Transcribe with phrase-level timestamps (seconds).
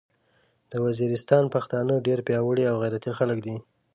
[0.71, 3.55] د ویزیریستان پختانه ډیر پیاوړي او غیرتي خلک دې